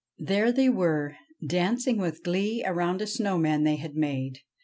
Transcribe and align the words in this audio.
There 0.17 0.51
they 0.51 0.67
were, 0.67 1.15
dancing 1.45 1.97
with 1.99 2.23
glee 2.23 2.65
round 2.67 3.03
a 3.03 3.05
snow 3.05 3.37
man 3.37 3.65
they 3.65 3.75
had 3.75 3.93
made. 3.95 4.39